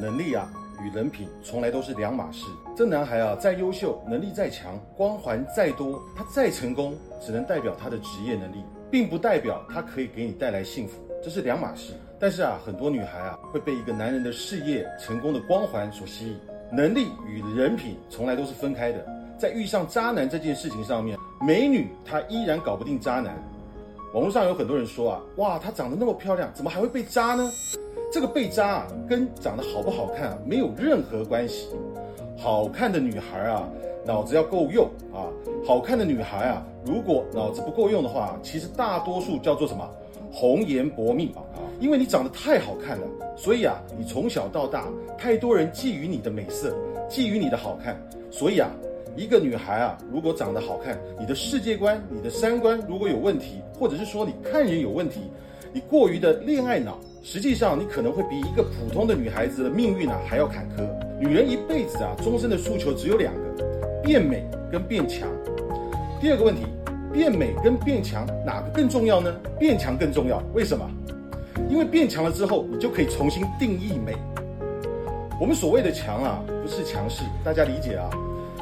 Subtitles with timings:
[0.00, 0.48] 能力啊
[0.80, 2.46] 与人品从来都是两码事。
[2.76, 11.94] 这男孩啊再优秀，能力再强，光环再多，他再成功，只能代表他的职业能力，并不代表他可以给你带来幸福，这是两码事。
[12.20, 16.38] 但是啊，很多女孩啊会被一个男人的事业成功的光环所吸引，
[16.72, 19.04] 能力与人品从来都是分开的。
[19.36, 23.36] 在遇上渣男这件事情上面，美女她依然搞不定渣男。
[24.14, 27.48] 网络上有很多人说啊，哇，她长得那么漂亮，怎么还会被渣呢？
[28.10, 31.68] 这个被渣啊，跟长得好不好看啊没有任何关系。
[32.36, 33.68] 好看的女孩啊，
[34.06, 35.28] 脑子要够用啊。
[35.66, 39.86] 好看的女孩啊，如果脑子不够用的话，其实大多数叫做什么
[40.32, 41.42] 红颜薄命啊。
[41.80, 44.86] 因为你长得太好看了，所以啊，你从小到大，
[45.18, 46.74] 太多人觊觎你的美色，
[47.10, 48.00] 觊觎你的好看。
[48.30, 48.70] 所以啊，
[49.16, 55.20] 一个女孩啊，如果长得好看，你的世界观、你的三观如果有问题，或者是说你看人有问题，
[55.72, 56.98] 你过于的恋爱脑。
[57.22, 60.88] 实际上，你可能会比一个普通的女孩子的命运啊还要坎坷。
[61.20, 65.28] 女人一辈子啊，终身的诉求只有两个：变美跟变强。
[66.20, 66.62] 第二个问题，
[67.12, 69.32] 变美跟变强哪个更重要呢？
[69.58, 70.42] 变强更重要。
[70.54, 70.88] 为什么？
[71.68, 74.14] 因为变强了之后，你就可以重新定义美。
[75.40, 78.08] 我们所谓的强啊，不是强势，大家理解啊。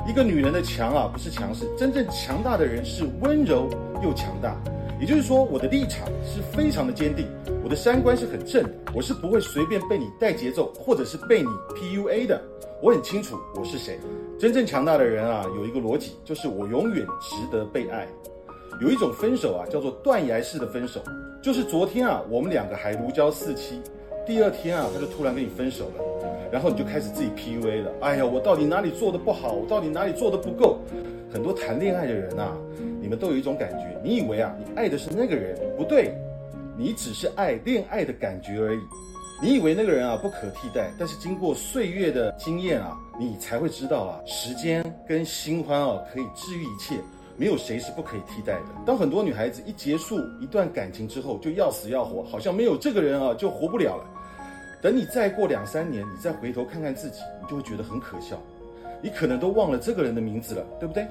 [0.09, 3.69] 一个女人的强啊，不是强势，真正强大的人是温柔
[4.03, 4.57] 又强大。
[4.99, 7.27] 也就是说，我的立场是非常的坚定，
[7.63, 12.41] 我的三观是很正的，我是不会随便被你带节奏，或者是被你 PUA 的。
[12.83, 13.99] 我很清楚我是谁。
[14.39, 18.07] 真正强大的人啊，有一个逻辑，就是我永远值得被爱。
[18.81, 21.01] 有一种分手啊，叫做断崖式的分手，
[21.43, 23.81] 就是昨天啊，我们两个还如胶似漆，
[24.27, 26.05] 第二天啊，他就突然跟你分手了，
[26.51, 27.91] 然后你就开始自己 PUA 了。
[28.01, 29.53] 哎呀，我到底哪里做的不好？
[29.53, 30.79] 我到底哪里做的不够？
[31.33, 32.57] 很多谈恋爱的人啊。
[33.07, 36.13] 你们都有一种感觉，你以为啊，你爱的是那个人，不对，
[36.77, 38.81] 你只是爱恋爱的感觉而已。
[39.41, 46.97] 你以为那个人啊不可替代，但是经过岁月的经验啊，你才会知道啊，时间跟新欢啊可以治愈一切，
[47.37, 48.65] 没有谁是不可以替代的。
[48.85, 54.05] 当很多女孩子一结束一段感情之后，就要死要活，好像没有这个人啊就活不了了。
[54.83, 58.37] 等你再过两三年，你再回头看看自己，你就会觉得很可笑，
[59.01, 61.07] 你可能都忘了这个人的名字了，对不对？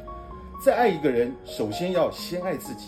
[0.63, 2.87] 再爱一个人，首先要先爱自己；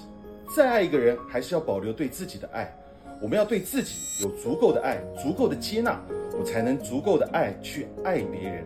[0.55, 2.73] 再爱一个人，还是要保留对自己的爱。
[3.21, 5.99] 我们要对自己有足够的爱，足够的接纳，
[6.39, 8.65] 我才能足够的爱去爱别人。